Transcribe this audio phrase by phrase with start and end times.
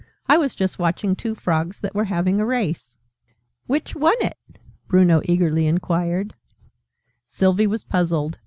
[0.27, 2.95] "I was just watching two Frogs that were having a race."
[3.67, 4.35] "Which won it?"
[4.87, 6.33] Bruno eagerly inquired.
[7.27, 8.39] Sylvie was puzzled.